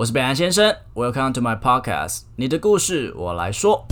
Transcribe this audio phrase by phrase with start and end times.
[0.00, 3.84] 我是北岸先生，Welcome to my podcast，你的故事我来说。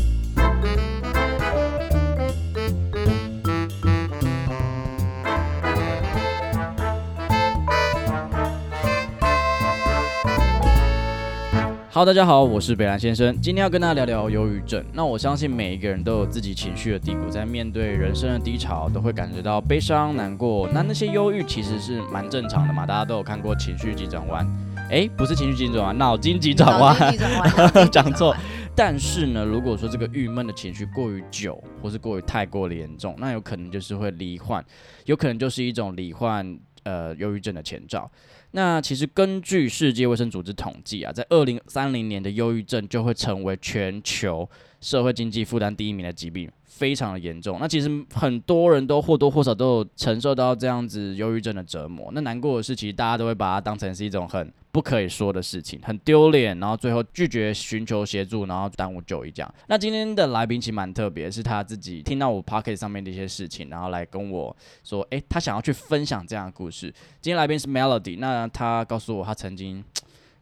[11.92, 14.82] Hello，大家好，我是北兰先生，今天要跟大家聊聊忧郁症。
[14.94, 20.66] 那我相信每一个人都有自己情绪的低谷，在面对人生的低潮，都会感觉到悲伤、难过。
[20.72, 24.46] 那那些忧郁其实是蛮正常的嘛，大家都有看过《情绪急转弯》。
[24.90, 26.96] 哎，不是情绪急转弯，脑筋急转弯，
[27.92, 28.34] 讲错。
[28.74, 34.64] 但是呢，如果说这个郁闷的情绪过于久，或是过于太过的严重，那有可能就是会罹患，
[35.04, 38.10] 有可能就是一种罹患呃忧郁症的前兆。
[38.52, 44.48] 那其实根据世界卫生组织统计啊，在二零三零年的忧郁症就会成为全球
[44.80, 46.50] 社会经济负担第一名的疾病。
[46.78, 52.08] 非常的严重，那其实很多人都或多或少都有承受到这样子忧郁症的折磨。
[52.12, 59.54] 那难过的是，其实大家都会把它当成是一种很不可以说的事情，很丢脸，然后最后拒绝寻求协助，然后耽误就医这样。
[59.66, 66.94] 那今天的来宾其实蛮特别，是他自己听到我 p o c k e t 上面的一些事情，然后来跟我说，诶，他想要去分享这样的故事。
[67.20, 69.82] 今天来宾是 Melody，那他告诉我他曾经。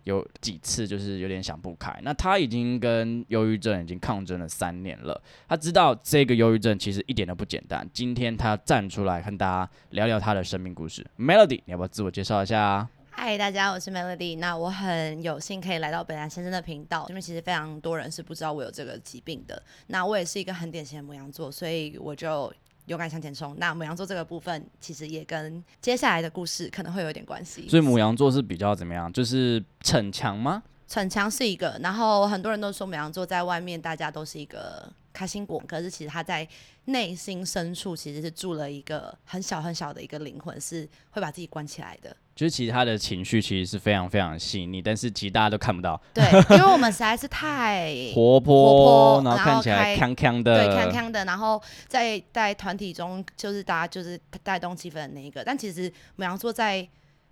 [0.06, 7.84] 有几次就是有点想不开，那他已经跟忧郁症已经抗争了三年了，他知道这个忧郁症其实一点都不简单。
[7.92, 11.04] 今天他站出来跟大家聊聊他的生命故事。
[11.18, 12.88] Melody，你要不要自我介绍一下？
[13.10, 14.38] 嗨，大家，我是 Melody。
[14.38, 19.60] 那我很有幸可以来到北兰先生的频道，因为其实非常多人是不知道我有这个疾病的。
[19.88, 22.52] 那我也是一个很典型的母羊座，所以我就。
[22.86, 23.54] 勇敢向前冲。
[23.58, 27.68] 那母羊座这个部分，其实也跟接下来的故事可能会有点关系。
[27.68, 29.12] 所以母羊座是比较怎么样？
[29.12, 30.62] 就是逞强吗？
[30.88, 31.78] 逞强是一个。
[31.82, 36.46] 然后很多人都说母羊座在外面大家都是一个开心果，可是其实他在
[36.84, 42.14] 内心深处其实是住了一个很小很小的一个灵魂，是会把自己关起来的。
[42.34, 45.98] 就是其实他的情绪其实是非常非常细腻，但是其实大家都看不到。
[46.12, 46.22] 对，
[46.54, 51.24] 因为我们实在是太 活泼，然后看起来康康的，对，康康的。
[51.24, 55.42] 然后在在团体中，就是大家就是带动气氛的那一个。
[55.42, 56.86] 但其实母羊座在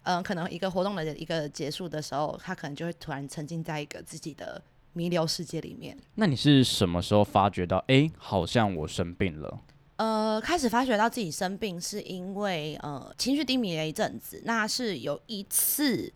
[0.05, 4.62] 嗯，可能一个活动的一个结束的时候，他可能就会突然沉浸在一个自己的
[4.94, 5.97] 弥留世界里面。
[6.15, 9.60] 那你是什么时候发觉到，哎，好像我生病了？
[9.97, 14.43] 呃，开始发觉到自己生病，是因为呃情绪低迷了一阵子。
[14.44, 16.12] 那是有一次，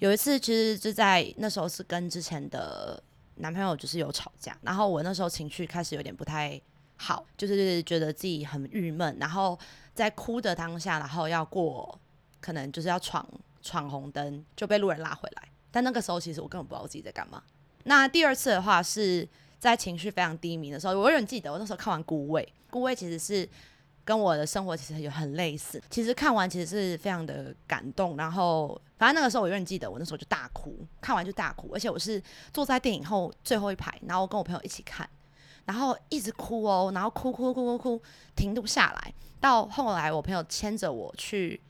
[0.00, 3.00] 有一次其实就在那时候是跟之前的
[3.36, 6.60] 男朋友就是有吵架，然后我那时候情绪开始有点不太
[6.96, 9.56] 好，就是觉得自己很郁闷，然后
[9.94, 12.00] 在哭的当下，然后要过
[12.40, 13.24] 可能就是要闯
[13.62, 15.48] 闯红灯，就被路人拉回来。
[15.70, 17.40] 但那个时候其实我根本不知道自己在干嘛。
[17.84, 19.28] 那第二次的话是。
[19.60, 22.42] 在情绪非常低迷的时候，我永远记得我那时候看完《孤味》，
[22.72, 23.46] 《孤味》其实是
[24.06, 25.78] 跟我的生活其实有很类似。
[25.90, 32.22] 其实看完其实是非常的感动，然后反正那个时候我永远记得我那时候就大哭，看完就大哭，而且我是
[32.54, 35.06] 坐在电影后最后一排，然后跟我朋友一起看，
[35.66, 38.02] 然后一直哭哦，然后哭哭哭哭哭，
[38.34, 39.12] 停不下来。
[39.42, 41.60] 到后来我朋友牵着我去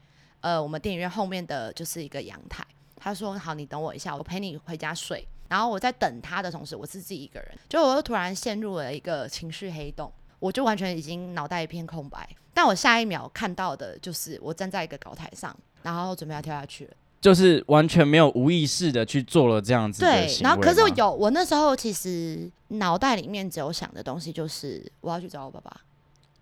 [0.43, 12.28] 呃我们电影院后面的就是一个阳台，他说：“好，你等我一下，我陪你回家睡。”然后我在等他的同时，我是自己一个人，就我又突然陷入了一个情绪黑洞，我就完全已经脑袋一片空白。
[12.55, 25.81] 但我下一秒看到的就是我站在一个高台上，然后准备要跳下去了，就是完全没有无意识的去做了这样子对，然后可是有我那时候其实脑袋里面只有想的东西就是我要去找我爸爸，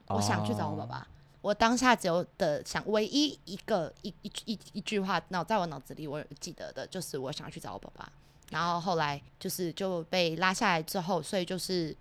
[0.09, 1.07] 我想去找我爸爸。
[1.41, 8.13] 我当下只有的想唯一一个一一一一句话脑在我脑子里我记得的就是我想要去找我爸爸。
[8.51, 11.95] 然后后来就是就被拉下来之后，所以就是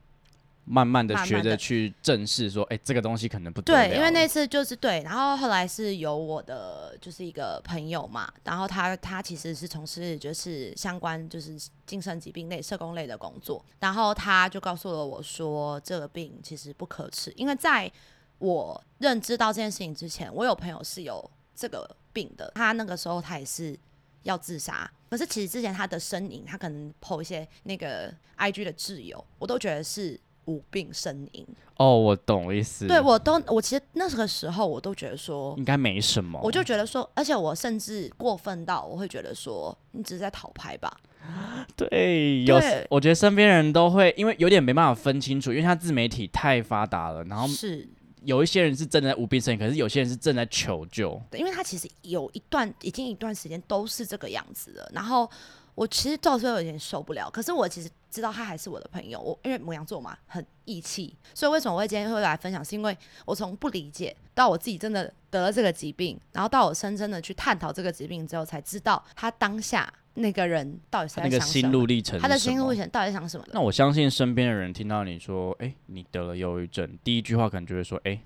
[0.63, 3.94] 慢慢的学着去正视说，哎，这个东西可能不对。
[3.96, 17.91] 因为那次就是对，然后后来是有我的就是一个朋友嘛，然后他他其实是从事就是相关就是精神疾病类社工类的工作，然后他就告诉了我说，这个病其实不可耻，因为在
[18.40, 23.78] 我认知到这件事情之前，我有朋友是有这个病的，他那个时候他也是。
[24.27, 31.47] 要自杀，可是其实之前他的身影，他可能 po 一些那个 I G 的挚友，我都觉得是无病呻吟。
[31.77, 32.85] 哦，我懂意思。
[32.88, 40.95] 对我都，我其实那个时候我都觉得说应该没什么，我就觉得说，而且我甚至过分到我会觉得说，你只是在讨拍吧。
[41.77, 42.59] 对，有，
[42.89, 47.88] 我觉得身边人都会，因为有点没办法分清楚，因为他自媒体太发达了，然后是。
[48.27, 51.18] 有一些人是真的无病呻吟，可是有些人是正在求救。
[51.31, 54.91] 对，因为他其实有一段已经一段时间都是这个样子了。
[54.94, 55.29] 然后
[55.75, 59.18] 我其实到时候有点受不了，可是我其实知道他还是我的朋友。
[59.18, 62.63] 我因为母羊座嘛，很义气，所以为什么我会今天会来分享？
[62.65, 73.52] 是因为我从不理解到我自己真的得了这个疾病，然后到我深深的去探讨这个疾病之后，才知道他当下那个人到底是在那个心想什么路历程他的心路历程到底在想什么呢？
[73.54, 78.19] 那我相信身边的人听到你说，哎、你得了忧郁症，第一句话可能就会说，哎、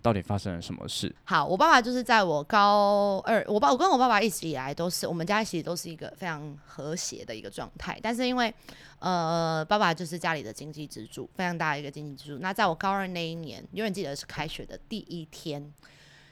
[0.00, 1.14] 到底发生了什么事？
[1.24, 8.52] 好，我爸爸就是在我高二，我爸我跟我爸爸一直以来都是我们家其实都是一个非常和谐的一个状态，但是因为
[9.00, 12.38] 呃爸爸就是家里的经济支柱，非常大的一个经济支柱。
[12.40, 15.72] 那在我高二那一年，永远记得是开学的第一天，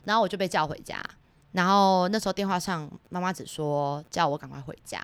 [0.04, 1.02] 然后我就被叫回家，
[1.52, 5.00] 然后那时候电话上妈妈只说叫我赶快回家。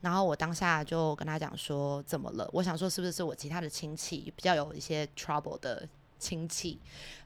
[0.00, 2.48] 然后我当下就跟他讲说怎么了？
[2.52, 5.88] 我想说是不是是我其他的亲戚比较有一些 trouble 的
[6.18, 6.76] 亲戚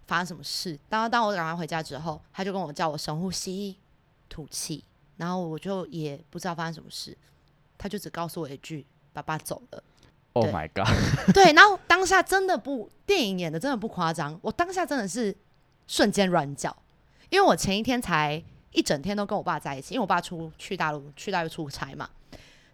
[0.06, 0.78] 发生什么事？
[0.88, 3.78] 当当我赶快回家之后，他就跟我叫我深呼吸、
[4.28, 4.84] 吐气，
[5.17, 7.17] 然后我就也不知道发生什么事，
[7.78, 8.84] 他就只告诉我一句
[9.14, 9.82] ：“爸爸走了。
[10.34, 10.87] Oh my god！”
[11.32, 15.34] 对，然后当下真的不电影演的真的不夸张，我当下真的是
[15.87, 16.76] 瞬间软脚，
[17.31, 18.44] 因为我前一天才
[18.76, 22.08] 一整天都跟我爸在一起，因为我爸出去大陆去大陆出差嘛，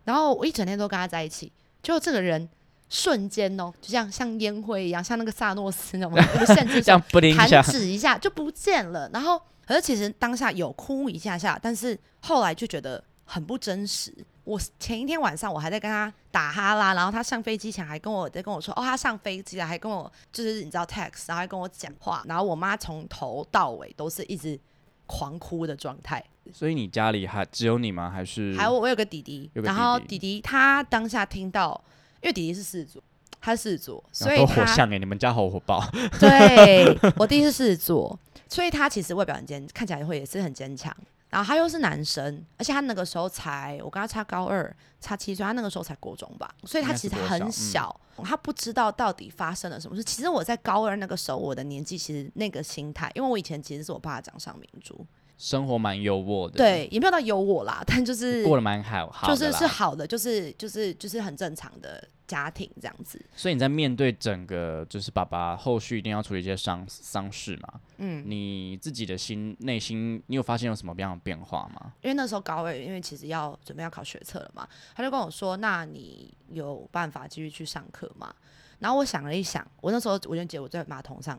[0.05, 1.51] 然后我一整天都跟他在一起，
[1.81, 2.49] 就这个人
[2.89, 9.09] 瞬间哦，就像像烟灰一样，像那个萨诺斯那种无限制这样不灵一下弹，指一下就不见了。
[9.13, 14.13] 然后，可是其实当下有哭一下下，但是后来就觉得很不真实。
[14.45, 24.59] 我前一天晚上我还在跟他打哈拉，然后他上飞机前还跟我在跟我说，哦，他上飞机了，还跟我就是你知道 text，然后还跟我讲话，然后我妈从头到尾都是一直
[25.07, 26.23] 狂哭的状态。
[26.53, 28.11] 所以你家里还只有你吗？
[28.11, 31.81] 还是还有我有个弟弟，然后弟弟他当下听到，
[32.21, 33.03] 因为弟弟是狮子座，
[33.41, 35.81] 他是狮子座，所以他都火象哎，你们家好火爆，
[36.19, 38.19] 对我弟是狮子座，
[38.49, 40.95] 所以他其实外表很坚，看起来会也是很坚强。
[41.33, 50.05] 然后他又是男生，而且他那个时候才我跟他差高二，差七岁，他那个时候才国中吧，所以他其实很小，他不知道到底发生了什么事。
[50.05, 55.07] 其实我在高二那个时候，我的年纪其实那个心态，因为我以前其实是我爸的掌上明珠，
[55.43, 63.21] 生活蛮优渥的，，对，也没有到优渥啦， 但就是过得蛮好，好就是是好的，就是就是就是很正常的家庭这样子。
[63.35, 71.93] 所以你在面对整个就是爸爸后续一定要处理一些丧丧事嘛，嗯，你自己的心内心，你有发现有什么样的变化吗？
[72.03, 78.33] 因为那时候高二，因为其实要准备要考学测了嘛，他就跟我说：“那你有办法继续去上课吗？”
[78.79, 81.37] 然后我想了一想，我那时候我就觉得我在马桶上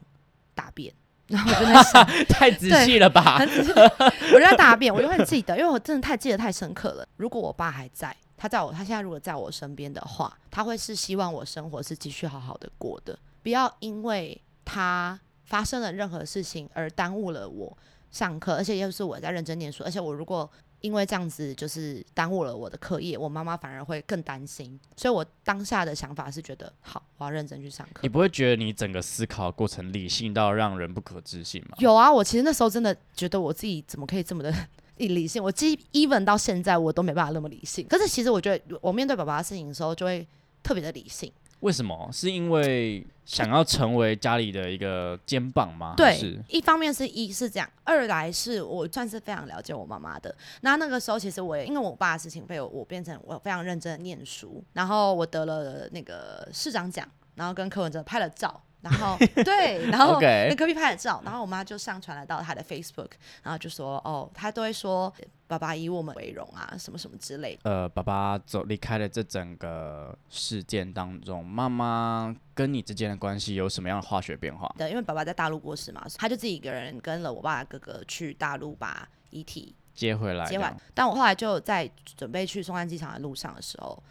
[0.53, 0.93] 大便，
[1.27, 3.37] 然后我就在想， 太仔细了吧？
[3.39, 7.07] 很仔细我就在大便，我就很记得，因为我真的太记得太深刻了。
[7.17, 17.77] 如果我爸还在，他在我他现在如果在我身边的话，他会是希望我生活是继续好好的过的，不要因为他发生了任何事情而耽误了我
[18.11, 20.49] 上课，而且又是我在认真念书，而且我如果
[20.83, 28.09] 因为这样子就是耽误了我的课业，我妈妈反而会更担心，所以我当下的想法是觉得好，我要认真去上课你。
[28.09, 31.77] 不会觉得你整个思考过程理性到让人不可置信吗？
[31.77, 34.53] 有啊，我其实那时候真的觉得我自己怎么可以这么的
[34.97, 35.41] 理性？
[35.41, 37.87] 我基 even 到现在我都没办法那么理性。
[37.87, 40.27] 可是其实我觉得我面对爸爸的事情的时候，就会
[40.61, 41.31] 特别的理性。
[41.63, 42.09] 为什么？
[42.11, 45.91] 是因为想要成为家里的一个肩膀吗？
[45.91, 50.35] 还对，一方面是一是这样，二来是我算是非常了解我妈妈的。
[50.61, 58.61] 那那个时候其实我也因为我爸的事情被我我变成我非常认真的念书，然后我得了那个市长奖，然后跟柯文哲拍了照。
[58.83, 65.11] 然后 对，然后跟隔壁拍了照，然后我妈就上传了到她的 Facebook，然后就说哦，她都会说
[65.47, 67.71] 爸爸以我们为荣啊，什么什么之类的。
[67.71, 74.69] 呃，爸爸走离开了这整个事件当中，妈妈跟你之间的关系有什么样的化学变化？
[74.77, 80.75] 对，因为爸爸在大陆过世嘛，他就自己一个人跟了我爸的哥哥去大陆把遗体接回来，接完。
[80.93, 84.03] 但我后来就在准备去松山机场的路上的时候，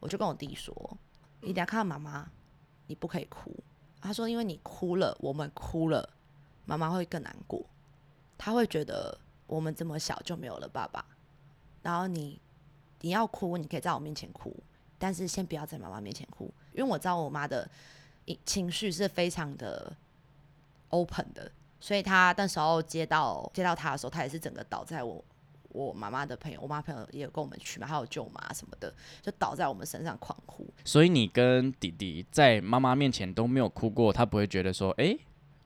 [0.00, 0.74] 我就跟我弟说
[1.42, 2.26] ：“你等下看到妈妈，
[2.88, 3.54] 你不可以哭。”
[4.06, 6.08] 他说：“因为你哭了，我们哭了，
[6.64, 7.66] 妈妈会更难过，
[8.38, 11.04] 他会觉得我们这么小就没有了爸爸。
[11.82, 12.40] 然后你
[13.00, 14.54] 你要哭，你可以在我面前哭，
[14.98, 17.68] 但是先不要在妈妈面前哭，因为我知道我妈的
[18.44, 19.94] 情绪是非常的
[20.88, 25.24] open 的，所以她那时候接到接到她的时候，她也是整个倒在我
[25.76, 30.66] 我妈妈的朋友，我妈朋友也有跟我们去嘛，还有舅妈什么的，就倒在我们身上狂哭。
[30.84, 35.14] 所以你跟弟弟在妈妈面前都没有哭过，他不会觉得说，哎、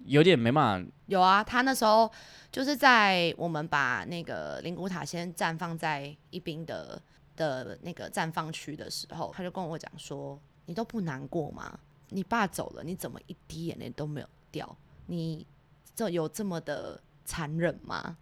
[0.04, 0.90] 有点没办法。
[1.06, 2.10] 有啊，他那时候
[2.50, 7.00] 就是在我们把那个灵骨塔先绽放在一边的
[7.36, 11.78] 的那个绽放区的时候，他就跟我讲说：“你都不难过吗？
[12.08, 14.76] 你爸走了，你怎么一滴眼泪都没有掉？
[15.06, 15.46] 你
[15.94, 18.16] 这有这么的残忍吗？”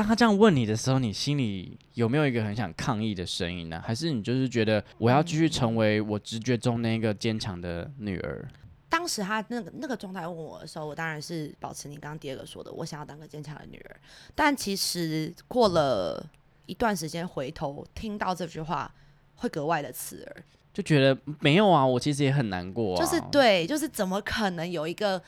[0.00, 3.82] 当他这样问你的时候，你心里有没有一个很想抗议的声音呢？
[3.84, 8.48] 还是你就是觉得我要继续成为我直觉中那个坚强的女儿？
[8.88, 14.00] 当时他那个那个状态问我的时候，我当然是保持你刚刚第二个说的，我想要当个坚强的女儿。
[14.34, 16.26] 但其实过了
[16.64, 18.90] 一段时间，回头听到这句话，
[19.34, 20.42] 会格外的刺耳。
[20.72, 22.98] 就觉得没有啊，我其实也很难过、啊。
[22.98, 25.22] 就是对，就是怎么可能有一个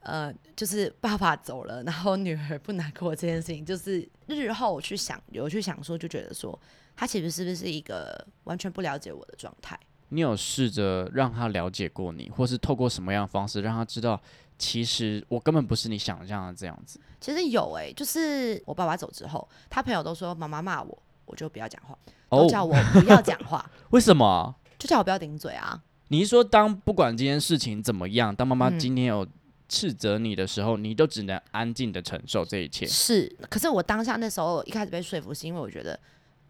[0.00, 6.58] 呃，就是爸爸走了，然后女儿不难过这件事情，就是日后我去想，有去想说，就觉得说，
[6.96, 9.78] 他其实是不是一个完全不了解我的状态？
[10.08, 14.20] 你有试着让他了解过你，或是透过什么样的方式让他知道，
[14.58, 16.98] 其实我根本不是你想象的这样子。
[17.20, 21.96] 其实有诶、就是我爸爸走之后，他朋友都说妈妈骂我，我就不要讲话，
[22.30, 24.56] 哦都，叫我不要讲话， 为什么啊？
[24.78, 25.80] 就叫我不要顶嘴啊。
[26.08, 29.24] 你是说，当不管这件事情怎么样，当妈妈嗯今天有
[29.70, 32.84] 斥责你的时候，你都只能安静的承受这一切？
[32.84, 35.98] 是，可是我当下那时候一开始被说服，是因为我觉得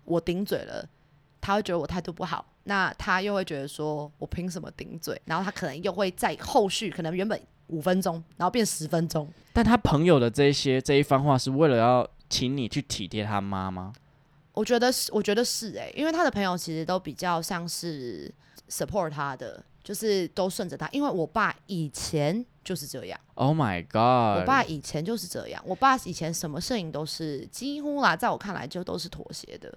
[0.04, 0.88] 我顶嘴了，
[1.40, 9.30] 他会觉得我态度不好，那他又会觉得说我凭什么顶嘴，然后他可能又会在后续可能原本五分钟，然后变十分钟。
[9.52, 13.92] 但他朋友的这些这一番话，是为了要请你去体贴他妈吗？
[14.52, 18.32] 我觉得是，我觉得是诶、因为他的朋友其实都比较像是
[18.68, 20.88] support 他的，就是都顺着他。
[20.92, 24.40] 因为我爸以前就是这样，Oh my god！
[24.40, 29.72] 我爸以前就是这样，我爸以前什么摄影都是几乎啦，在我看来就都是妥协的，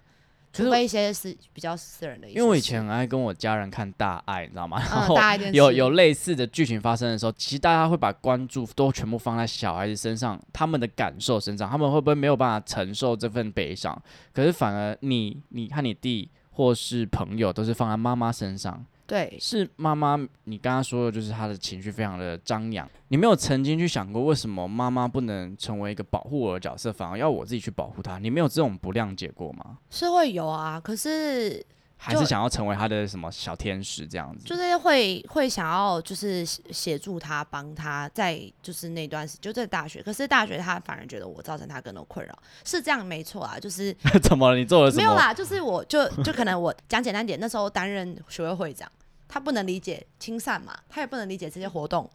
[0.52, 2.30] 除非一些是比较私人的。
[2.30, 4.80] 因为我以前很爱跟我家人看大爱，你知道吗？
[4.80, 14.00] 然嗯，后有有类似的剧情发生的时候，其实大家会把关注都全部放在小孩子身上，他们的感受身上，他们会不会没有办法承受这份悲伤？
[14.34, 28.18] 可是反而你、你和你弟或是朋友都是放在妈妈身上，对是妈妈，你刚刚说的就是她的情绪非常的张扬，你没有曾经去想过为什么妈妈不能成为一个保护我的角色，反而要我自己去保护她？
[28.18, 29.78] 你没有这种不谅解过吗？
[29.90, 31.66] 是会有啊，可是就
[32.06, 34.46] 还是想要成为他的什么小天使这样子？
[34.46, 44.58] 就是会会想要就是协协助他帮他在就是那段时就在大学，可是大学他反而觉得我造成他更多困扰，是这样没错啊，就是 怎么了？
[44.58, 45.02] 你做了什么？
[45.02, 48.92] 没有啦，就是我就就可能我讲简单点，那时候担任学会会长，
[49.30, 52.10] 他不能理解清散嘛，他也不能理解这些活动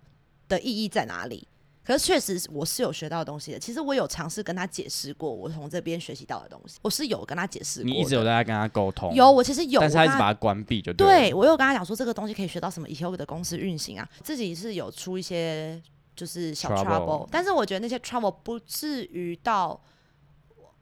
[0.48, 1.48] 的意义在哪里。
[1.88, 7.90] 可是确实我是有学到东西的，其实我有尝试跟他解释过我从这边学习到的东西，我是有跟他解释过。
[7.90, 11.06] 你一直有在跟他沟通，有，我其实有，但是他一直把它关闭就对。
[11.06, 15.82] 对我有跟他讲说这个东西可以学到什么以后的公司运行啊，自己是有出一些
[16.14, 19.80] 就是小 Trouble trouble，但是我觉得那些 trouble 不至于到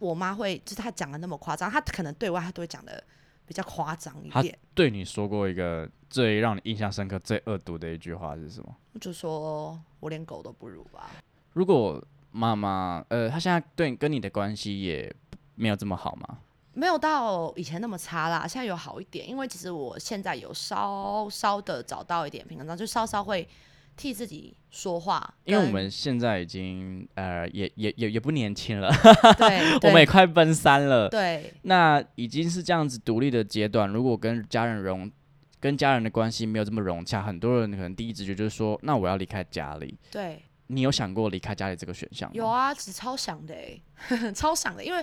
[0.00, 3.00] 我妈会就是她讲的那么夸张，她可能对外她都会讲的
[3.46, 8.76] 比较夸张一她点，对你说过一个最让你印象深刻、最恶毒的一句话是什么？
[8.92, 11.10] 我就说我连狗都不如吧。
[11.52, 15.14] 如果妈妈，呃，她现在对跟你的关系也
[15.54, 16.38] 没有这么好吗？
[16.74, 23.48] 没有到以前那么差啦，现在有好一点，因为其实我现在有稍稍的找到一点平衡，就稍稍会
[23.96, 28.90] 替自己说话，因为我们现在已经呃，也也也也不年轻了，
[29.38, 31.08] 对 我们也快奔三了。
[31.08, 35.10] 对那已经是这样子独立的阶段，如果跟家人融，
[35.58, 39.98] 跟家人的关系没有这么融洽，很多人可能第一直觉就是说，那我要离开家里。
[40.10, 40.42] 对。
[40.68, 42.28] 你有想过离开家里这个选项？
[42.34, 43.80] 有啊，只超想的哎、
[44.34, 45.00] 超想的，因为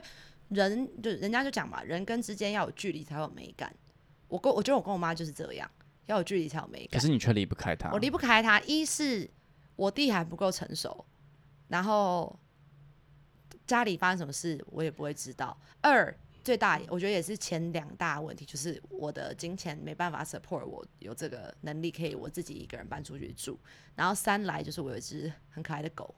[0.50, 3.74] 人就人家就讲嘛，人跟之间要有距离才有美感。
[4.28, 5.72] 我跟我觉得我跟我妈就是这样，
[6.06, 7.00] 要有距离才有美感。
[7.00, 7.92] 可是你却离不开他。
[7.92, 9.30] 我离不开他，一是
[9.76, 11.06] 我弟还不够成熟，
[11.68, 12.38] 然后
[13.66, 15.58] 家里发生什么事我也不会知道。
[15.82, 23.58] 二最大我觉得也是前两大问题，就是我的金钱没办法 support 我有这个能力可以我自己一个人搬出去住。
[23.96, 26.14] 然后三来就是我有一只很可爱的狗。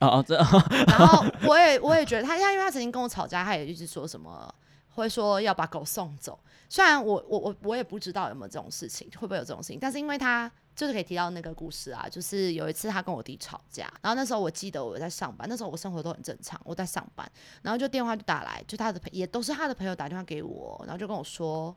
[0.00, 0.36] 哦哦，这
[0.86, 4.54] 然后我也我也觉得他，他因为他曾经跟我吵架，他也一直说什么
[4.96, 6.38] 会说要把狗送走。
[6.68, 17.30] 虽然我我我我也不知道有没有这种事情，会不会有这种事情，但是因为他就是可以提到那个故事啊，就是有一次他跟我弟吵架，然后那时候我记得我在上班，那时候我生活都很正常，我在上班，
[17.62, 21.74] 然后就电话就打来，就他的朋也都是他的朋友打电话给我，然后就跟我说，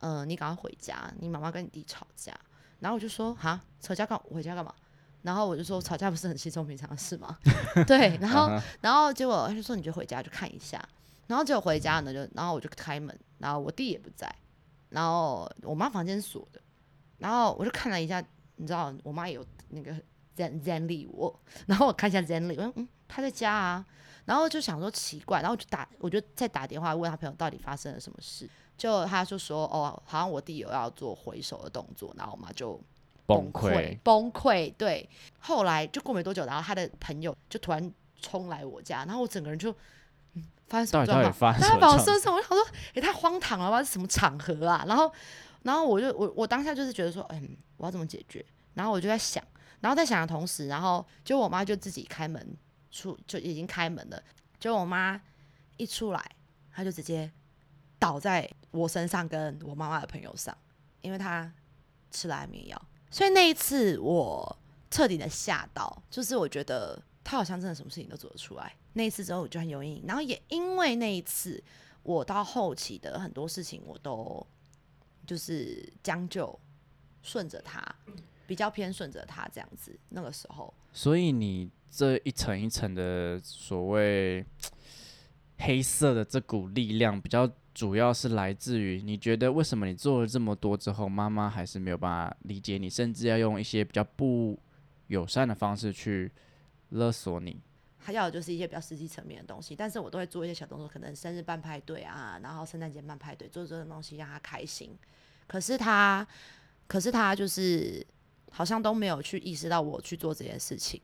[0.00, 2.34] 嗯、你赶快回家，你妈妈跟你弟吵架，
[2.80, 4.74] 然后我就说哈，吵架干回家干嘛？
[5.22, 7.38] 然后我就说吵架不是很稀松平常的事吗？
[7.86, 8.50] 对，然后
[8.80, 10.84] 然后结果他就说你就回家去看一下，
[11.26, 14.34] 然后结果回家呢就然后我就开门，然后我弟也不在，
[14.90, 16.60] 然后我妈房间是锁的，
[17.18, 18.22] 然后我就看了一下，
[18.56, 19.92] 你知道我妈有那个
[20.36, 23.86] Zen Zen 力我，然后我看一下 Zen 力，我说嗯他在家啊，
[24.24, 32.80] 然后就想说奇怪，然后我就打我就再打电话问他朋友到底发生了什么事，就他就说哦好像我弟有要做回手的动作，然后我妈就
[33.26, 34.74] 崩溃溃，，崩溃。
[34.78, 39.76] 对，后来就过没多久，然后他的朋友就突然冲来我家，然后我整个人就，嗯，
[40.68, 41.52] 发生什么状况？
[41.60, 44.84] 他把我什么我就想说，也太荒唐了吧，是什么场合啊？
[44.86, 45.12] 然后，
[45.62, 48.44] 然后我就我我当下就是觉得说，嗯，我要怎么解决？
[48.74, 49.44] 然后我就在想，
[49.80, 52.56] 然后在想的同时，然后就我妈就自己开门
[52.90, 54.22] 出，就已经开门了，
[54.58, 55.20] 就我妈
[55.76, 56.30] 一出来，
[56.74, 57.30] 她就直接
[57.98, 60.56] 倒在我身上跟我妈妈的朋友上，
[61.02, 61.52] 因为她
[62.10, 62.82] 吃了安眠药。
[63.10, 64.58] 所以那一次我
[64.90, 68.74] 彻底的吓到，就是我觉得他好像真的什么事情都做得出来。
[68.94, 71.62] 那一次之后我就很有阴影，然后也因为那一次，
[72.02, 74.46] 我到后期的很多事情我都
[75.26, 76.58] 就是将就
[77.22, 77.82] 顺着他，
[78.46, 79.98] 比较偏顺着他这样子。
[80.10, 84.44] 那个时候，所以你这一层一层的所谓
[85.58, 94.58] 黑色的这股力量，比较主要是来自于你觉得为什么你做了这么多之后，妈妈还是没有办法理解你，甚至要用一些比较不
[95.06, 96.30] 友善的方式去
[96.92, 97.60] 勒索你。
[98.04, 104.98] 他要的就是一些比较实际层面的东西，但是我都会做一些小动作，可能生日办派对啊，然后圣诞节办派对，做这种东西让他开心。
[105.46, 106.26] 可是他，
[106.88, 108.04] 可是他就是
[108.50, 111.00] 好像都没有去意识到我去做这件事情，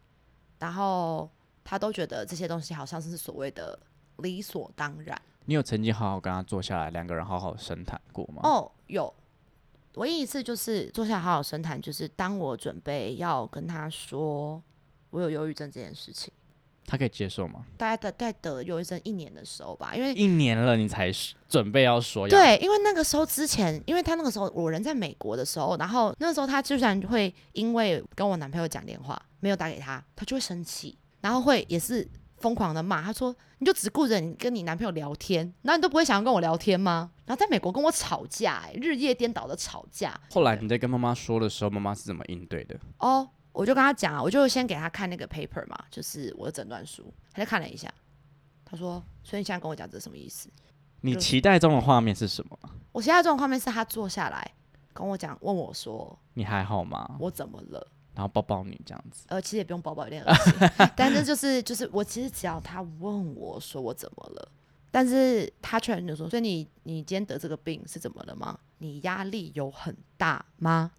[0.59, 1.31] 然后
[1.63, 3.79] 他都觉得这些东西好像是所谓的
[4.17, 5.17] 理所当然。
[5.45, 8.41] 你有曾经好好跟他坐下来，两个人好好深谈过吗？
[8.43, 9.15] 哦，有，
[9.95, 14.61] 唯一一次就是坐下来好好深谈，就是当我准备要跟他说
[15.11, 16.33] 我有忧郁症这件事情。
[16.91, 17.67] 他可以接受吗？
[17.77, 21.13] 大概得在得忧郁症一年的时候吧，因为一年了你才
[21.47, 22.27] 准备要说。
[22.27, 37.11] 对，因为那个时候之前，因为他那个时候我人在美国的时候，然后那时候他居然会因为跟我男朋友讲电话没有打给他，他就会生气，然后会也是疯狂的骂，他说你就只顾着你跟你男朋友聊天，那你都不会想要跟我聊天吗？
[37.27, 40.19] 然后在美国跟我吵架，哎，日夜颠倒的吵架。
[40.31, 42.81] 后来你在跟妈妈说的时候，妈妈是怎么应对的？
[43.01, 43.29] 哦。
[43.59, 47.93] 我就跟他讲啊，我就先给他看那个 paper 嘛，就是我的诊断书，他就看了一下，
[48.65, 50.49] 他说：“所以你现在跟我讲这是什么意思？”
[51.03, 52.57] 你期待中的画面是什么？
[52.93, 54.49] 我期待中的画面是他坐下来
[54.93, 57.17] 跟我讲，问我说：“你还好吗？
[57.19, 57.85] 我怎么了？”
[58.15, 59.25] 然后抱抱你这样子。
[59.27, 60.53] 呃，其实也不用抱抱，有点恶心。
[60.95, 64.49] 但是就是就是我其实只要他问我说我怎么了，
[64.93, 68.57] 但是他却就说：“所以你你今天得这个病是怎么了吗？
[68.79, 70.93] 你压力有很大吗？”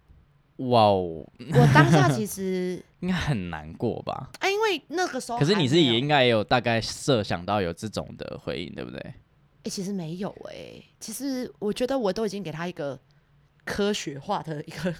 [0.68, 1.24] 哇哦！
[1.38, 4.30] 我当下 其实应该很难过吧？
[4.40, 9.00] 啊，因为那个时候，可是你自己应该也有大概设想到有这种的回应，对不对？
[9.62, 12.98] 哎，其实没有哎，其实我觉得我都已经给他一个
[13.64, 14.94] 科学化的一个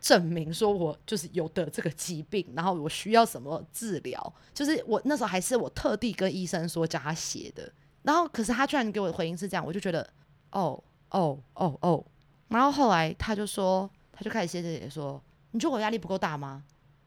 [0.00, 10.08] 证明，说我就是有的这个疾病，然后我需要什么治疗，就是我那时候还是我特地跟医生说叫他写的，然后可是他居然给我的回应是这样，我就觉得
[10.52, 12.04] 哦哦哦哦，
[12.48, 13.90] 然后后来他就说。
[14.20, 15.18] 他就开始谢谢姐说
[15.52, 16.62] ：“你觉得我压力不够大吗？”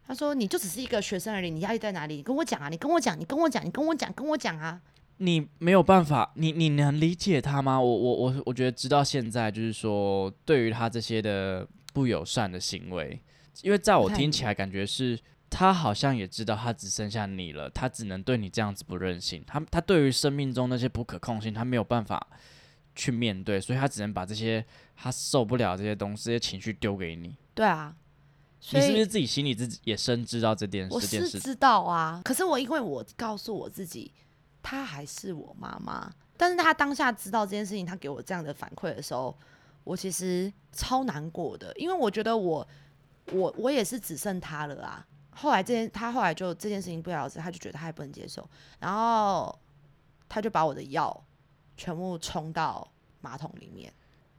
[0.07, 2.15] 他说：“你就只是一个学生而已，你压力在哪里？
[2.15, 2.69] 你跟我讲啊！
[2.69, 4.81] 你跟我讲，你跟我讲，你跟我讲，跟我讲啊！”
[5.17, 7.79] 你没有办法，你你能理解他吗？
[7.79, 13.21] 我我我我觉得直到现在，就是说对于他这些的不友善的行为，
[13.61, 15.17] 因为在我听起来感觉是
[15.51, 19.43] 他好像也知道他只剩下你了，他只能对你这样子不任性。
[19.45, 22.27] 他他对于生命中那些不可控性，他没有办法。
[22.95, 24.63] 去面对，所以他只能把这些
[24.95, 27.35] 他受不了这些东西、这些情绪丢给你。
[27.53, 27.95] 对啊，
[28.71, 30.93] 你是不是自己心里自己也深知道这件事？
[30.93, 34.11] 我是知道啊，可是我因为我告诉我自己，
[34.61, 36.11] 她还是我妈妈。
[36.35, 39.37] 但是他当下知道这件事情，他给我这样的反馈的时候，
[39.83, 42.67] 我其实超难过的，因为我觉得我
[43.31, 45.05] 我我也是只剩他了啊。
[45.29, 49.57] 后来这件他后来就这件事情不了了之，他就觉得他也不能接受，然后
[50.27, 51.23] 他就把我的药。
[51.75, 53.91] 全部冲到马桶里面。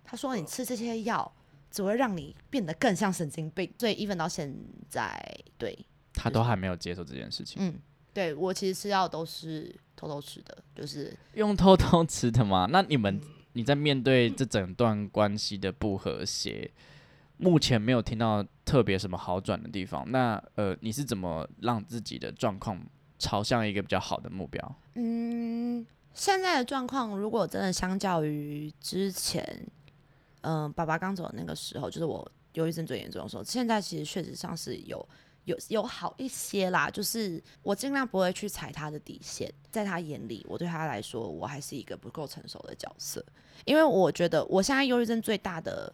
[0.04, 1.32] 他说：“你吃这些药
[1.70, 4.54] 只会让你变得更像神经病。”所以，even 到现
[4.88, 5.18] 在，
[5.56, 5.76] 对
[6.12, 7.56] 他都还没有接受这件事情。
[7.60, 7.74] 嗯，
[8.12, 12.68] 对我其实吃药都是偷偷吃的，就是用偷偷吃的吗？
[12.70, 13.18] 那你们
[13.54, 16.70] 你在面对这整段关系的不和谐，
[17.38, 20.04] 目前没有听到特别什么好转的地方。
[20.10, 22.78] 那呃，你是怎么让自己的状况
[23.18, 24.76] 朝向一个比较好的目标？
[24.96, 25.84] 嗯。
[26.14, 29.44] 现在的状况，如果真的相较于之前，
[30.42, 35.08] 嗯，爸爸刚走的那个时候，就是我忧郁症最严重的时候，现在其实确实上是有
[35.44, 36.88] 有有好一些啦。
[36.88, 43.24] 就是我尽量不会去踩他的底线，在他眼里，我对他来说，我还是一个不够成熟的角色。
[43.64, 45.92] 因为我觉得我现在忧郁症最大的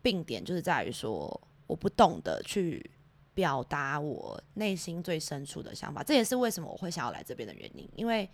[0.00, 2.88] 病点，就是在于说，我不懂得去
[3.34, 6.04] 表达我内心最深处的想法。
[6.04, 8.28] 这也是为什么我会想要来这边的原因，因为。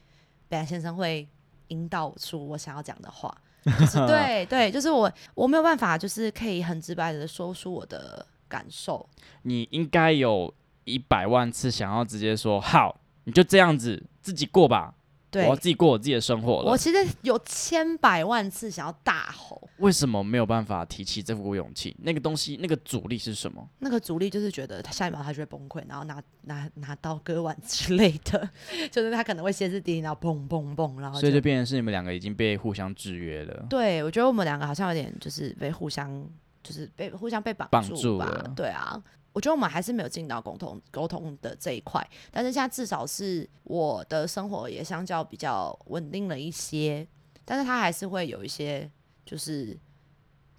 [0.53, 1.27] 北兰先生会
[1.69, 3.35] 引导出我想要讲的话，
[3.65, 9.09] 就是 对对，就是我我没有办法，就是可以很直白的说出我的感受。
[9.45, 10.53] 你应该有
[10.85, 15.02] 一百万次想要直接说好，你就这样子自己过吧，对
[15.41, 16.71] 我要自己过我自己的生活了。
[16.71, 21.97] 我其实有千百万次想要大吼，为什么没有办法提起这股勇气？
[22.03, 23.67] 那个东西，那个阻力是什么？
[23.79, 28.51] 那个阻力就是觉得他下一秒他就会崩溃，然后拿拿拿刀割腕之类的，
[28.91, 33.67] 就是他可能会歇斯底里，然后砰砰砰，然后所以就变成是你们两个已经被互相制约了。
[33.71, 36.29] 对我觉得我们两个好像有点就是被互相
[36.63, 39.03] 就是被互相被绑绑住吧住，对啊。
[39.33, 47.07] 我觉得我们还是没有进到沟通沟通的这一块，但是现在至少是我的生活也相较比较稳定了一些，
[47.45, 48.91] 但是他还是会有一些
[49.25, 49.79] 就是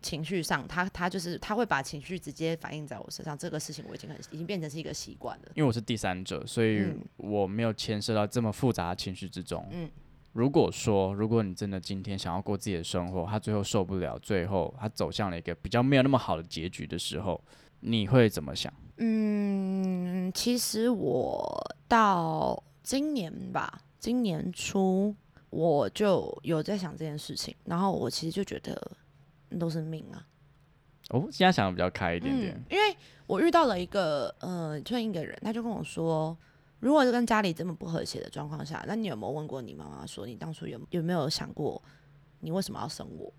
[0.02, 5.52] 情绪上，他他就是他会把情绪直接反映在我身上，这个事情我已经很已经变成是一个习惯了。
[5.56, 9.66] 因为我是第三者，所以嗯我没有牵涉到这么复杂的情绪之中。
[9.72, 9.90] 嗯
[10.34, 17.40] 如果说，如果你真的今天想要过自己的生活，他最后受不了，最后他走向了一个比较没有那么好的结局的时候，
[17.86, 18.74] 你会怎么想？
[18.98, 25.14] 嗯，其实我到今年吧，今年初
[25.50, 28.92] 我就有在想这件事情，然后我其实就觉得
[29.60, 30.26] 都是命啊。
[31.10, 32.54] 哦，现在想的比较开一点点。
[32.54, 32.96] 嗯，因为
[33.28, 36.38] 我遇到了一个呃，就一个人，他就跟我说，
[36.80, 41.82] 如果是跟家里这么不和谐的状况下，那你有没有问过你妈妈说，你当初有有没有想过，
[42.40, 43.34] 你为什么要生我？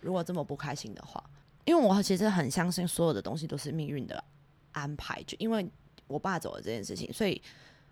[0.00, 1.22] 如果这么不开心的话，
[1.68, 4.24] 因为我其实很相信所有的东西都是命运的
[4.72, 5.70] 安排，就因为
[6.06, 7.42] 我爸走了这件事情，所以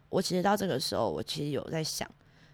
[0.09, 2.11] 我其实到这个时候，我其实有在想，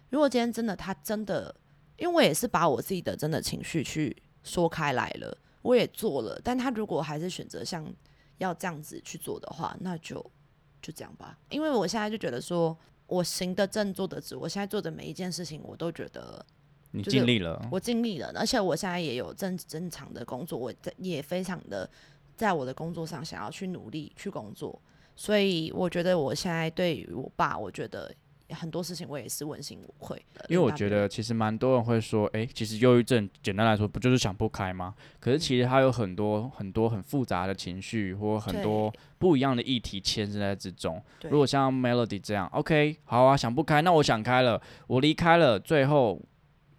[0.09, 1.55] 如果今天真的他真的，
[1.95, 5.37] 因为我也是把我自己的真的情绪去说开来了。
[5.61, 7.85] 我也做了，但他如果还是选择像
[8.39, 10.15] 要这样子去做的话，那就
[10.81, 11.39] 就这样吧。
[11.49, 16.45] 因为我现在就觉得说，我行得正，坐得直，我现在做的每一件事情，我都觉得
[16.95, 21.89] 你尽力了，我尽力了，而且我现在也有正正常的工作，我在也非常的
[22.35, 24.79] 在我的工作上想要去努力去工作，
[25.15, 28.13] 所以我觉得我现在对于我爸，我觉得
[28.49, 30.45] 很多事情我也是问心无愧的。
[30.49, 34.93] 因为我觉觉得其实蛮多人会说，诶，其实忧郁症简单来说不就是想不开吗？
[35.19, 41.01] 可是其实它有很多很多很复杂的情绪，或很多不一样的议题牵涉在之中。
[41.23, 46.21] 如果像 Melody 这样，OK，好啊，想不开，那我想开了，我离开了，最后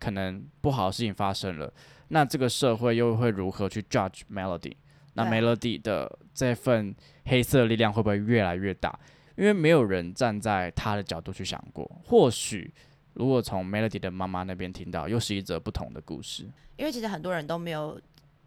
[0.04, 1.72] 可能不好的事情发生了，
[2.08, 4.74] 那这个社会又会如何去 judge Melody？
[5.14, 8.98] 那 Melody 的这份黑色力量会不会越来越大？
[9.36, 12.70] 因为没有人站在他的角度去想过，或许
[13.14, 16.46] 如果从 Melody 的妈妈那边听到，又是一则不同的故事。
[16.76, 17.98] 因为其实很多人都没有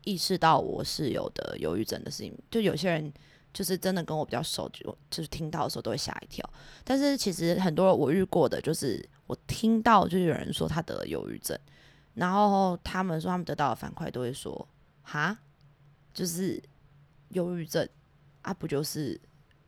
[0.03, 3.11] 意识到我是有的忧郁症的事情，就有些人
[3.51, 6.47] 就是真的跟我比较熟，就就是听到的时候都会吓一跳。
[6.83, 11.57] 但是其实很多我遇过的，就是我听到就有人说他得了忧郁症，
[12.15, 14.67] 然后他们说他们得到的反馈都会说，
[15.03, 15.37] 哈，
[16.13, 16.61] 就是
[17.29, 17.87] 忧郁症
[18.41, 19.19] 啊，不就是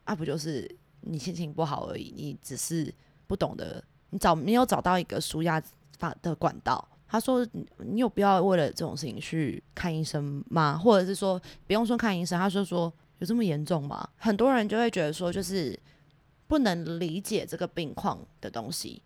[0.06, 0.70] 啊，不就是
[1.02, 2.94] 你心情不好而已，你只是
[3.28, 5.62] 不懂得，你找没有找到一个舒压
[5.98, 6.88] 法的管道。
[7.12, 7.44] 他说
[7.84, 10.78] ：“你有必要为了这种事情去看医生吗？
[10.78, 15.78] 或者是说不用说看医生？”他说：“说有这么严重吗？”很多人就会觉得说，就是
[16.48, 19.02] 不能理解这个病况的东西，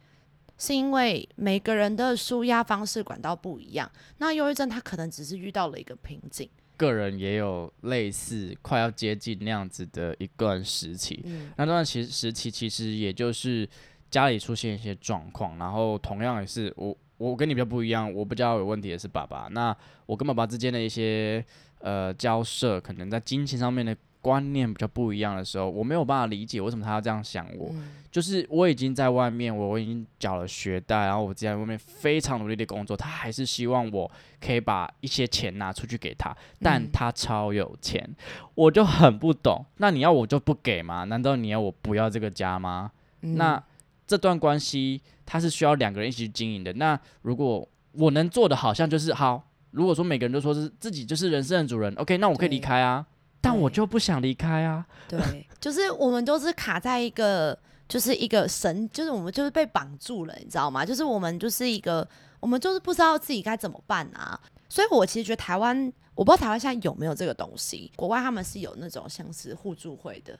[0.57, 3.91] 是因为每个人的舒压方式管道不一样。
[4.17, 13.67] 那忧郁症他可能只是遇到了一个瓶颈，个人也有类似快要接近那样子的一段时期，嗯，那段其时期其实也就是
[14.09, 19.47] 家里出现一些状况，然后同样也是我我跟你比较不一样，我比较有问题的是爸爸。
[19.51, 21.43] 那我跟爸爸之间的一些
[21.79, 27.69] 呃交涉，可能在金钱上面的观念比较不一样的时候，我没有办法理解为什么他要这样想我。
[27.73, 34.09] 嗯就是我已经在外面，我我已经缴了学贷，然后我在外面非常努力的工作，他还是希望我
[34.39, 36.31] 可以把一些钱拿出去给他，
[36.61, 38.07] 但嗯他超有钱，
[38.53, 39.65] 我就很不懂。
[39.77, 41.05] 那你要我就不给吗？
[41.05, 42.91] 难道你要我不要这个家吗？
[43.21, 43.61] 嗯那
[44.05, 46.71] 这段关系它是需要两个人一起去经营的。
[46.73, 53.03] 那如果我能做的好像就是好，如果说每个人都说是自己就是人生的主人，OK，那我可以离开啊，
[53.43, 54.83] 但我就不想离开啊。
[55.07, 55.19] 对，
[55.59, 57.55] 就是我们都是卡在一个，
[57.89, 60.85] 就是一个神，就是我们就是被绑住了，你知道吗？
[60.85, 62.07] 就是我们就是一个，
[62.39, 64.39] 我们就是不知道自己该怎么办啊。
[64.69, 70.39] 所以我其实觉得台湾，我不知道台湾现在有没有这个东西，国外他们是有那种像是互助会的。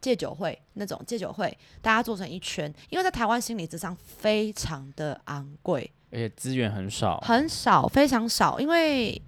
[0.00, 9.20] 戒酒会那种戒酒会，大家做成一圈，因为在台湾心理智商非常的昂贵，而且资源很少，很少，非常少，因为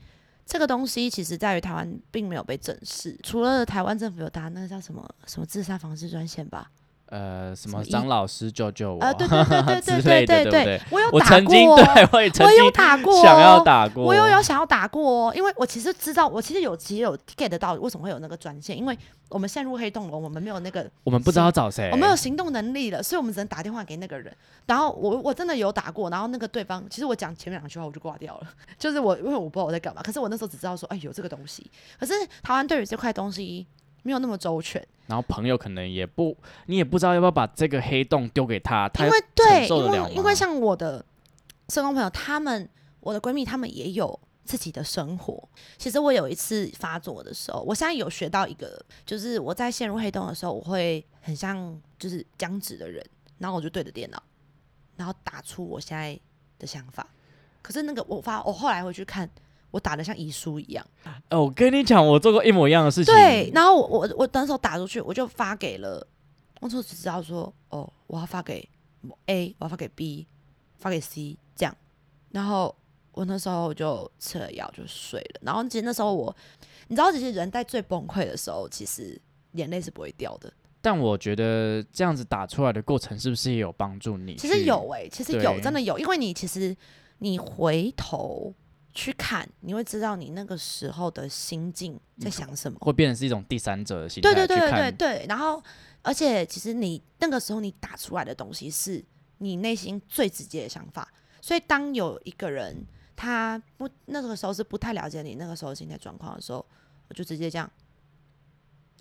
[0.44, 3.18] 这个东西其实在于台湾并没有被正视。
[3.22, 6.70] 除了台湾政府有搭那个叫什么什么自杀防治专线吧，
[7.12, 10.80] 呃什么张老师救救我啊，对对对对对，对对 对？
[10.90, 13.62] 我有我打过哦，曾经 对，我也曾我有经打过，想要。
[13.62, 18.98] 打过，我有有想要打过哦，因为我其实知道，我其实有其实有 get 到为什么会有那个专线，因为
[19.28, 24.34] 我们陷入黑洞了，我们没有那个我们不知道找谁，我们有行动能力了，所以我们只能打电话给那个人。
[24.66, 28.46] 然后我我真的有打过，然后那个对方，其实我讲前面两句话我就挂掉了，
[28.78, 31.70] 就是我因为我不知道我在干嘛，可是我那时候只知道说，哎，有这个东西。
[32.00, 33.66] 可是台湾对于这块东西
[34.02, 36.36] 没有那么周全，然后朋友可能也不，
[36.66, 41.04] 你也不知道要不要把这个黑洞丢给他，他因为对，因为因为像我的
[41.68, 42.68] 社工朋友，他们
[43.00, 45.48] 我的闺蜜，她们也有自己的生活。
[45.78, 53.04] 其实我有一次发作的时候，我现在有学到一个，就是我在陷入黑洞的时候，我会很像就是僵直的人，
[53.38, 54.22] 然后我就对着电脑，
[54.96, 56.18] 然后打出我现在
[56.58, 57.06] 的想法。
[57.62, 59.28] 可是那个我发，我后来回去看，
[59.72, 60.86] 我打的像遗书一样。
[61.30, 63.12] 哦，我跟你讲，我做过一模一样的事情。
[63.12, 66.06] 对，，然后我我我那时候打出去，我就发给了，
[66.60, 68.68] 我那时候只知道说，哦，我要发给
[69.26, 70.28] A，我要发给 B，
[70.78, 71.76] 发给 C 这样，
[72.30, 72.72] 然后
[73.10, 76.34] 我那时候就吃了药就睡了，然后其实那时候我，
[76.86, 79.20] 你知道，其实人在最崩溃的时候，其实
[79.52, 80.52] 眼泪是不会掉的。
[80.84, 84.34] 但我觉得这样子打出来的过程是不是也有帮助你？
[84.34, 86.76] 其实有诶、其实有，真的有，因为你其实
[87.18, 88.52] 你回头
[88.94, 92.78] 去看，你会知道你那个时候的心境在想什么。
[92.80, 95.62] 会变成是一种第三者的心态对对对对对对，然后
[96.02, 99.02] 而且其实你那个时候你打出来的东西是
[99.38, 106.64] 你内心最直接的想法，所以当有一个人他不那个时候是不太了解你那个时候心态状况的时候，
[107.08, 107.70] 我就直接这样，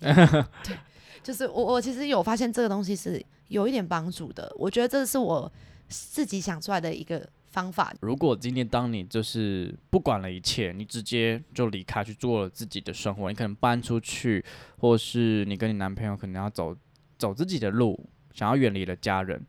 [0.00, 0.76] 对，
[1.22, 5.52] 就是我我其实有发现这个东西是有一点帮助的，我觉得这是我
[5.88, 14.42] 自己想出来的一个方法，如果今天当你就是不管了一切，你直接就离开去做了自己的生活，你可能搬出去，
[14.78, 16.74] 或是你跟你男朋友可能要走
[17.18, 19.46] 走自己的路，想要远离了家人，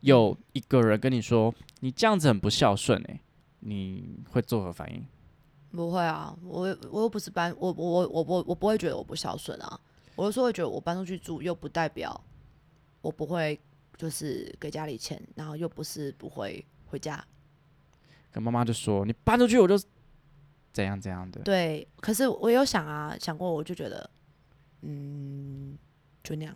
[0.00, 3.20] 有一个人跟你说你这样子很不孝顺诶、
[3.60, 5.06] 你会作何反应？
[5.70, 9.80] 不会啊，我我又不是搬，我我我我我我不会觉得我不孝顺啊。
[10.16, 12.20] 我有时候会觉得我搬出去住，又不代表
[13.00, 13.58] 我不会
[13.96, 17.24] 就是给家里钱，然后又不是不会回家。
[18.34, 19.78] 跟妈妈就说你搬出去我就
[20.72, 24.10] 怎样怎样的，对，可是我有想啊，想过，我就觉得，
[24.82, 25.78] 嗯，
[26.24, 26.52] 就那样，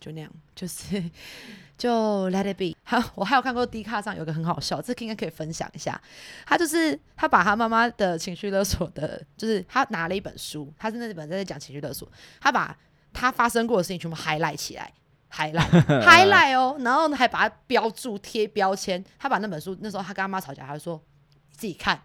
[0.00, 1.00] 就那样，就是
[1.78, 2.76] 就 let it be。
[2.82, 6.00] 还有我还有看过 D 卡上有个很好笑，这个应该可以分享一下。
[6.44, 12.76] 他就是他把他妈妈的情绪勒索的，就是他拿了一本书，他是那本在讲情绪勒索，他把
[13.12, 14.92] 他发生过的事情全部 highlight 起来。
[15.30, 15.70] Highlight
[16.04, 19.04] highlight 哦，然后呢还把它标注贴标签。
[19.18, 21.02] 他把那本书那时候他跟他妈吵架，他就说
[21.50, 22.00] 自己看。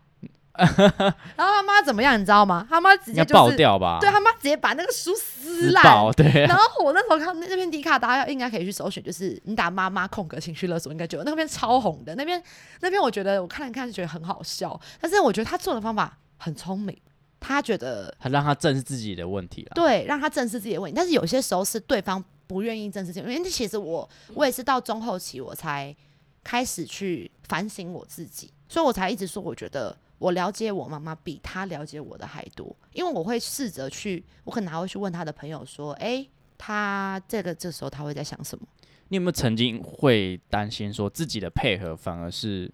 [0.53, 2.67] 然后他妈怎么样，你知道吗？
[2.69, 3.99] 他妈直接就是爆掉吧？
[4.01, 5.81] 对他妈直接把那个书撕烂。
[6.45, 12.13] 然后我那时候看那那篇迪卡，大家应该可以去首选，就是你打妈妈空格情绪勒索，应该就有那篇超红的。
[12.15, 12.41] 那边
[12.81, 16.95] 那边我觉得我看了看就觉得很好笑，但是我觉得他做的方法很聪明，
[17.39, 19.71] 他觉得他让他正视自己的问题了。
[19.73, 25.95] 对让他正视自己的问题，但是有些时候是对方不愿意正视自己的问题，因为其实我我也是到中后期我才
[26.43, 29.97] 开始去反省我自己，所以我才一直说我觉得。
[30.21, 38.63] 我了解我妈妈比她了解我的还多，因为我会试着去，我可能还会去问她的朋友说：“诶，他这个这时候他会在想什么
[39.07, 42.71] 你有没有曾经会担心说自己的配合反而是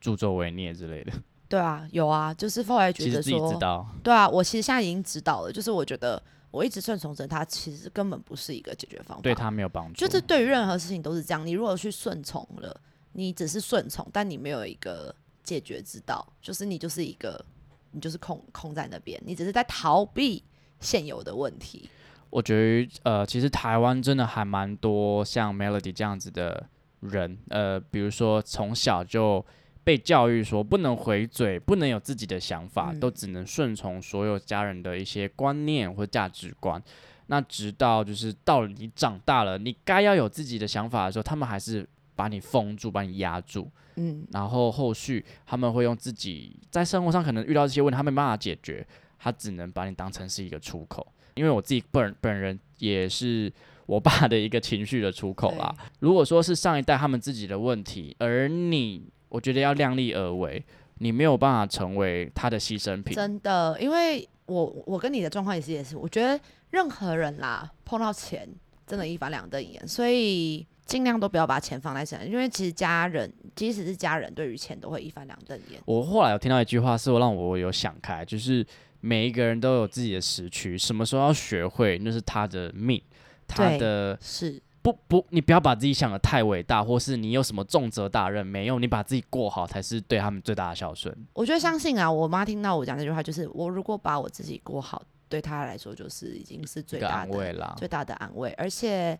[0.00, 1.12] 助纣为虐之类的？？”
[1.48, 6.20] 对啊，有啊，就是后来觉得其实自己知说，道，对啊，我其实现在已经知道了，就是我觉得
[6.54, 9.22] 我一直顺从着他，其实根本不是一个解决方法。
[9.22, 9.94] 对他没有帮助。
[9.94, 12.80] 就是对于任何事情都是这样，你如果去顺从了，
[13.12, 15.12] 你只是顺从，但你没有一个
[15.42, 17.44] 解决之道，就是你就是一个，
[17.90, 20.44] 你就是空空在那边，你只是在逃避
[20.78, 21.90] 现有的问题。
[22.30, 26.68] 我觉得呃，其实台湾真的还蛮多像 Melody 这样子的
[27.00, 29.44] 人，呃，比如说从小就
[29.84, 36.82] 被教育说不能回嘴，不能有自己的想法，嗯都只能顺从所有家人的一些观念或价值观。
[37.26, 43.70] 那直到就是到了你长大了，你该要有自己的想法的时候，他们还是把你封住，把你压住。
[43.96, 48.86] 嗯，然后后续他们会用自己在生活上可能遇到这些问题，他没办法解决，
[49.18, 51.06] 他只能把你当成是一个出口。
[51.34, 53.52] 因为我自己本本人也是
[53.86, 55.74] 我爸的一个情绪的出口啦。
[56.00, 59.02] 如果说是上一代他们自己的问题，而你，
[59.34, 60.64] 我觉得要量力而为，
[60.98, 63.16] 你没有办法成为他的牺牲品。
[63.16, 66.38] 真的，因为我我跟你的状况也是也是，我觉得
[66.70, 68.48] 任何人啦碰到钱，
[68.86, 75.80] 真的一翻两瞪眼，所以尽量都不要把钱放在身上，因为其实家人，即使是家人，对于钱都会一翻两瞪眼。
[75.84, 78.64] 我后来有听到一句话，是我让我有想开，就是
[79.00, 83.02] 每一个人都有自己的时区，什么时候要学会，那是他的命，
[83.48, 91.16] 他的是不不，你不要把自己想的太伟大，或是你有什么重责大任，没有，你把自己过好才是对他们最大的孝顺。
[91.32, 99.18] 我觉得相信啊，我妈听到我讲这句话，就是我如果把我自己过好，对她来说就是已经是最大的安慰啦，最大的安慰，而且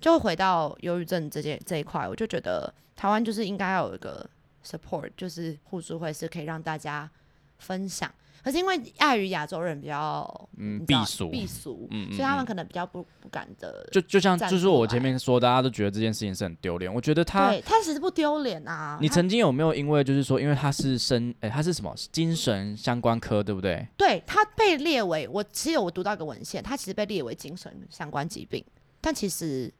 [0.00, 4.26] 就回到忧郁症这件这一块，我就觉得台湾就是应该要有一个
[4.64, 7.10] support，就是互助会是可以让大家
[7.58, 8.10] 分享。
[8.44, 13.88] 可是因为碍于亚洲人比较嗯避俗避俗，所以他们嗯可能比较不不敢的。
[13.90, 16.92] 就就像就是我前面说，大家都觉得这件事情是很丢脸。
[16.92, 23.88] 我觉得他，对他其实不丢脸啊，你曾经有没有因为就是说，因为他是生，诶、他是什么精神相关科，对不对？
[23.96, 28.62] 对他被列为我其实有我读到一个文献，他其实被列为精神相关疾病，
[29.00, 29.72] 但其实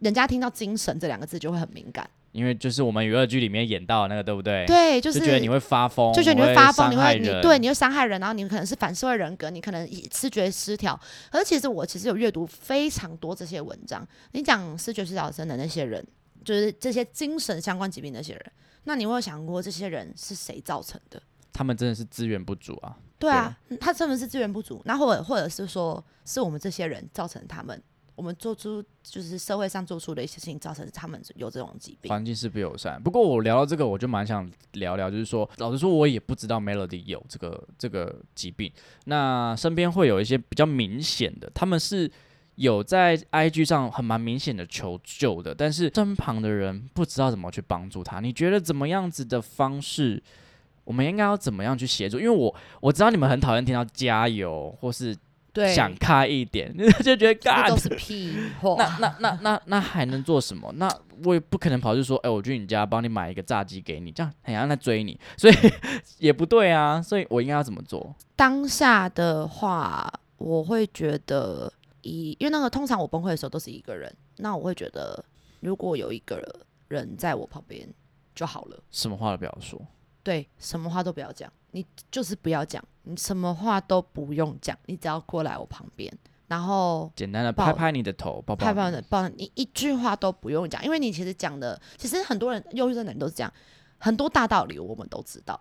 [0.00, 4.66] 人家听到精神这两个字就会很敏感，因为就是我们娱乐剧里面演到的那个，对不对？
[4.66, 10.98] 对，就就是觉得你会发疯，就觉得你会发疯，你会你对你会伤害人，然后你可能是反社会人格，你可能视觉失调。
[11.30, 16.04] 可是其实我其实有阅读非常多这些文章，你讲视觉失调症的那些人，
[16.44, 21.22] 就是这些精神相关疾病那些人，那你有没有想过这些人是谁造成的？
[21.52, 22.96] 他们真的是资源不足啊。
[23.16, 27.80] 对啊，他真的是资源不足，那或者或者是说是我们这些人造成他们，
[28.16, 32.08] 我们做出就是社会上做出的一些事情，造成他们有这种疾病。
[32.08, 33.02] 环境是不友善。
[33.02, 38.70] 不过我聊到这个，我就蛮想聊聊，就是说，老实说，我也不知道 Melody 有这个这个疾病。
[39.06, 42.10] 那身边会有一些比较明显的，他们是
[42.54, 48.20] 有在 IG 上很蛮明显的求救的，但是身旁的人不知道怎么去帮助他。
[48.20, 50.22] 你觉得怎么样子的方式？
[50.84, 52.18] 我们应该要怎么样去协助？
[52.18, 55.16] 因为我我知道你们很讨厌听到加油或是
[55.54, 58.74] 对，想开一点， 就觉得都是屁话。
[58.98, 60.70] 那那那那那还能做什么？
[60.74, 65.54] 那我也不可能跑去说，哎、我去你家帮你买一个炸鸡给你，这样很像在追你，所以
[66.18, 67.00] 也不对啊。
[67.00, 68.12] 所以我应该要怎么做？
[68.34, 75.24] 当下的话，我会觉得一，因为那个通常我崩溃的时候都是一个人，那我会觉得
[75.60, 76.42] 如果有一个
[76.88, 77.88] 人在我旁边
[78.34, 78.82] 就好了。
[78.90, 79.80] 什么话都不要说。
[80.24, 86.10] 对，什么话都不要讲，你就是不要讲，你什么话都不用讲，你只要过来我旁边，
[86.46, 88.78] 然后简单的抱拍拍你的头，抱抱拍你。
[88.78, 93.52] 拍的抱你，一句话都不用讲，因为你其实讲的，其实很多人忧郁症的人都是这样，
[93.98, 95.60] 很多大道理我们都知道，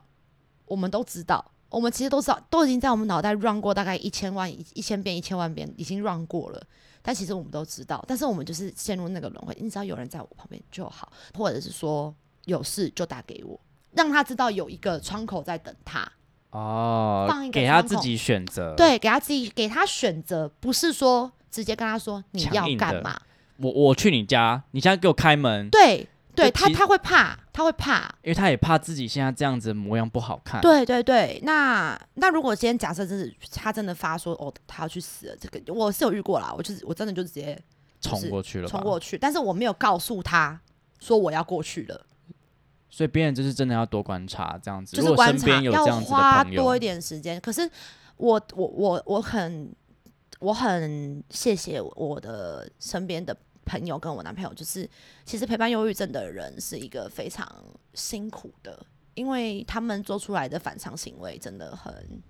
[0.66, 6.62] 我们都知道，我们其实都知道，都已经在我们脑袋 run 过大概一千万、一一千遍、一千万遍，已经 run 过了。
[7.02, 9.58] 但其实我们都知道，但是我们就是陷入那个轮回。
[9.60, 12.14] 你只要有人在我旁边就好，或者是说
[12.46, 13.60] 有事就打给我，
[13.96, 16.08] 让他知道有一个窗口在等他。
[16.52, 23.20] 哦放一，个给他窗口自己选择。，对，给他自己给他选择，不是说直接跟他说你要干嘛。
[23.58, 28.04] 我我去你家，你现在给我开门，对对，就其他他会怕，他会怕。
[28.24, 37.60] 因为他也怕自己现在这样子的模样不好看。，对对对，那那如果今天假设真是他真的发说哦，他要去死了，这个我是有遇过啦，我就是我真的就直接
[38.02, 38.72] 冲过去了吧。
[38.72, 40.60] 冲过去，但是我没有告诉他
[41.00, 42.06] 说我要过去了，
[42.96, 44.96] 所以别人就是真的要多观察这样子。
[44.96, 47.42] 就是观察，身边有这要样子的花朋友多一，点时间。
[47.42, 47.68] 可是
[48.18, 49.76] 我我我我很
[50.40, 54.88] 我很谢谢我的身边的朋友跟我男朋友，就是
[55.26, 57.52] 其实陪伴忧郁症的人是一个非常
[57.96, 62.22] 辛苦的，因为他们做出来的反常行为真的很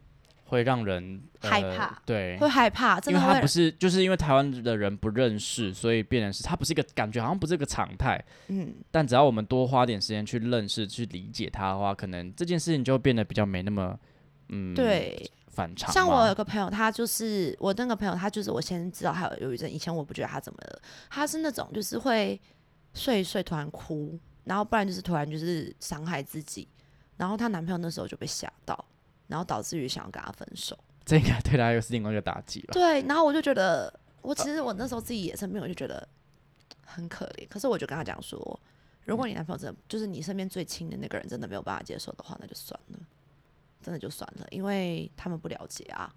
[0.53, 8.23] 会让人呃害怕对，会害怕，真因为他不是，就是因为台湾的人不认识，所以变成是他不是一个感觉，好像不是一个常态。
[8.49, 8.73] 嗯。
[8.91, 13.99] 但只要我们多花点时间去认识、去理解他的话，可能这件事情就会变得比较没那么
[14.49, 15.91] 嗯对，反常。
[15.91, 22.39] 像我有个朋友，他就是我那个朋友，他就是我先知道他有忧郁症，以前我不觉得他怎么了，他是那种就是会
[22.93, 26.67] 睡一睡突然哭，然后不然就是突然就是伤害自己，
[27.17, 28.85] 然后她男朋友那时候就被吓到，
[29.33, 30.77] 然后导致于想要跟他分手。
[31.03, 32.69] 这应该对他又是另外一个打击吧。
[32.71, 33.91] 对，然后我就觉得，
[34.21, 36.07] 我其实我那时候自己也生病，我就觉得
[36.85, 38.59] 很可怜，可是我就跟他讲说，
[39.05, 42.99] 如果你男朋友真的就是你身边最亲的那个人真的没有办法接受的话，那就算了，
[43.81, 46.13] 真的就算了，因为他们不了解啊。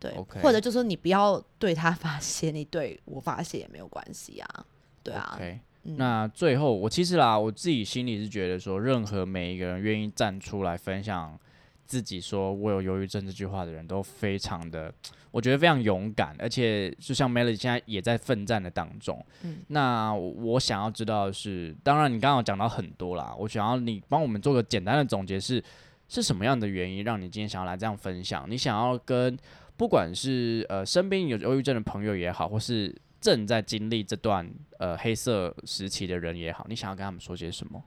[0.00, 4.66] 对或者就说你不要对他发泄，你对我发泄也没有关系啊。
[5.04, 5.38] 对啊
[5.82, 11.38] 那最后我其实啦，我自己心里是觉得说，任何每一个人愿意站出来分享
[11.86, 14.92] 自己说我有忧郁症这句话的人都非常的，
[15.30, 19.24] 我觉得非常勇敢，而且就像 Melody 现在也在奋战的当中。
[19.42, 25.62] 嗯那我想要知道的是，当然你刚刚有讲到很多啦，我想要你帮我们做个简单的总结是，
[26.08, 28.44] 是什么样的原因让你今天想要来这样分享？
[28.48, 29.36] 你想要跟
[29.76, 37.82] 不管是呃身边有忧郁症的朋友也好，或是正在经历这段呃黑色时期的人也好，你想要跟他们说些什么？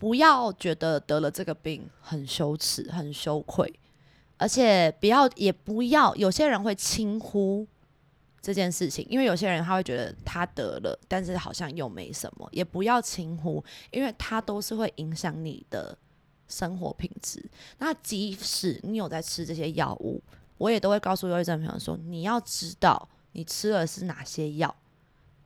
[0.00, 3.70] 不要觉得得了这个病很羞耻、很羞愧，
[4.38, 7.66] 而且不要也不要，有些人会轻忽
[8.40, 15.94] 这件事情，因为有些人他会觉得他得了，但是好像又没什么，也不要轻忽，因为它都是会影响你的
[16.48, 17.44] 生活品质。
[17.76, 20.22] 那即使你有在吃这些药物，
[20.56, 24.74] 我也都会告诉忧郁症朋友说，你要知道你吃的是哪些药，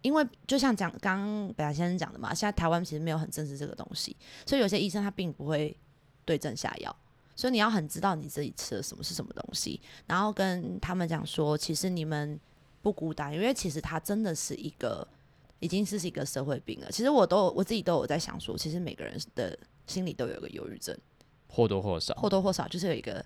[0.05, 5.76] 因为就像讲刚刚北兰先生讲的嘛，现在台湾其实没有很正视这个东西，所以有些医生他并不会
[6.24, 6.96] 对症下药。
[7.34, 12.38] 所以你要很知道你自己吃的什么是什么东西，然后跟他们讲说，其实你们。
[12.84, 15.09] 不孤单，因为其实他真的是一个，
[15.59, 16.90] 已经是一个社会病了。
[16.90, 20.94] 其实我都我自己都有在想说，其实每个人的心里都有一个忧郁症，
[21.48, 23.24] 或多或少，或多或少就是有一个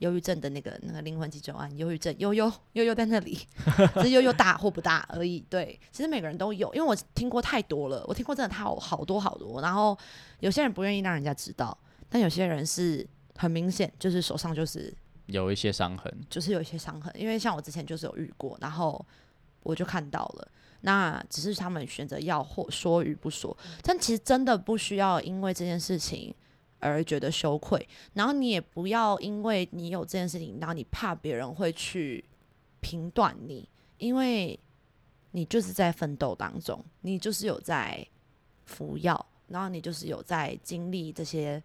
[0.00, 3.38] 忧郁症的那个那个灵魂急救案，忧郁症悠悠悠悠在那里，
[3.96, 5.40] 只是悠悠大或不大而已。
[5.48, 9.62] 对，其实每个人都有，因为我听过太多了，我听过真的好好多好多。
[9.62, 9.96] 然后
[10.40, 11.76] 有些人不愿意让人家知道，
[12.08, 14.92] 但有些人是很明显，就是手上就是。
[15.26, 19.00] 有一些伤痕，就是有一些伤痕，因为像我之前就是有遇过，然后
[19.62, 20.48] 我就看到了。
[20.80, 26.34] 那只是他们选择要或说与不说，但其实真的不需要因为这件事情
[26.80, 32.24] 而觉得羞愧，然后你也不要因为你有这件事情，然后你怕别人会去
[32.80, 33.68] 评断你，
[33.98, 34.58] 因为
[35.30, 38.06] 你就是在奋斗当中，你就是有在
[38.64, 41.62] 服药，然后你就是有在经历这些。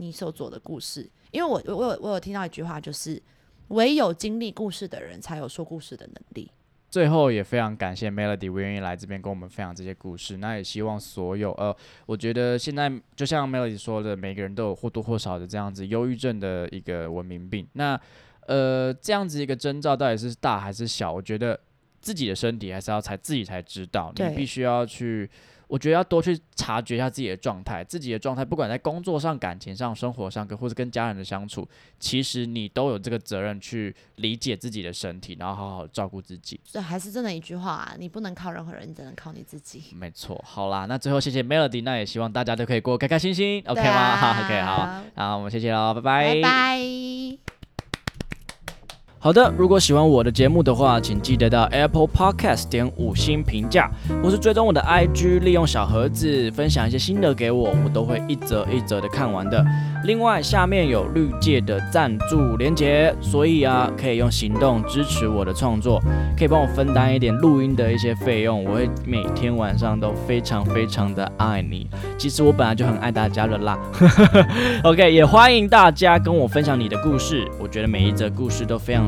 [0.00, 3.20] 你所做的故事，因为我我有我有听到一句话，就是
[3.66, 6.48] 唯有经历故事的人才有说故事的能力。
[6.90, 10.38] 最后也非常感谢 Melody 愿意来这边跟我们分享这些故事。
[10.38, 11.74] 那也希望所有呃，
[12.06, 17.66] 我觉得现在就像 Melody 说的，每个人都有或多或少的这样子忧郁症的一个文明病。
[17.74, 18.00] 那
[18.46, 21.12] 呃，这样子一个征兆到底是大还是小？
[21.12, 21.58] 我觉得
[22.00, 25.28] 自己的身体还是要才自己才知道，你必须要去。
[25.68, 31.68] 我觉得要多去察觉一下自己的状态，自己的状态，不管在工作上、感情上、生活上，跟或者跟家人的相处，
[32.00, 36.58] 其实你都有这个责任去理解自己的身体，然后好好照顾自己。
[36.64, 39.82] 这还是真的一句话啊，你不能靠任何人，你只能靠你自己。
[39.94, 44.16] 没错，好啦，那最后谢谢 Melody，那也希望大家都可以过开开心心，OK 吗？
[44.16, 47.57] 好， OK，好，那我们谢谢喽，拜拜，拜拜。
[49.20, 53.90] 好的，如果喜欢我的节目的话，请记得到 Apple Podcast 点五星评价，
[54.22, 59.64] 或是追踪我的 IG，利用小盒子分享一些心得给我，我都会一则一则的看完的。
[60.04, 66.00] 另外，下面有绿界的赞助连结，所以啊，可以用行动支持我的创作，
[66.38, 71.88] 可以帮我分担一点录音的一些费用，我会每天晚上都非常非常的爱你。
[72.16, 73.76] 其实我本来就很爱大家的啦。
[74.84, 79.07] OK，也欢迎大家跟我分享你的故事，我觉得每一则故事都非常